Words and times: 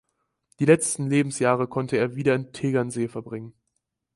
Die 0.57 0.65
letzten 0.65 1.11
Lebensjahre 1.11 1.67
konnte 1.67 1.95
er 1.97 2.15
wieder 2.15 2.33
in 2.33 2.51
Tegernsee 2.53 3.07
verbringen. 3.07 3.53